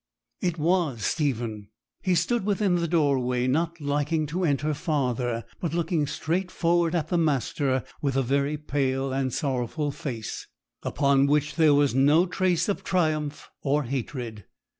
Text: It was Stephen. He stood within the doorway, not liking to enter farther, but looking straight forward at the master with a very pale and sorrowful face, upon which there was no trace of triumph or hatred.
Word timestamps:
It 0.41 0.57
was 0.57 1.03
Stephen. 1.05 1.67
He 2.01 2.15
stood 2.15 2.43
within 2.43 2.77
the 2.77 2.87
doorway, 2.87 3.45
not 3.45 3.79
liking 3.79 4.25
to 4.33 4.43
enter 4.43 4.73
farther, 4.73 5.45
but 5.59 5.75
looking 5.75 6.07
straight 6.07 6.49
forward 6.49 6.95
at 6.95 7.09
the 7.09 7.19
master 7.19 7.83
with 8.01 8.15
a 8.17 8.23
very 8.23 8.57
pale 8.57 9.13
and 9.13 9.31
sorrowful 9.31 9.91
face, 9.91 10.47
upon 10.81 11.27
which 11.27 11.55
there 11.55 11.75
was 11.75 11.93
no 11.93 12.25
trace 12.25 12.67
of 12.67 12.83
triumph 12.83 13.51
or 13.61 13.83
hatred. 13.83 14.45